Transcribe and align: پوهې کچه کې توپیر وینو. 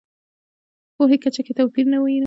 پوهې 0.95 1.17
کچه 1.23 1.41
کې 1.45 1.53
توپیر 1.57 1.85
وینو. 2.03 2.19